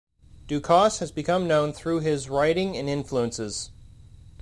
[0.47, 3.69] Ducasse has become known through his writing and influences.